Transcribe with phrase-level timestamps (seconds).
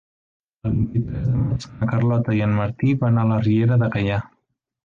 [0.67, 4.19] El vint-i-tres de maig na Carlota i en Martí van a la Riera de Gaià.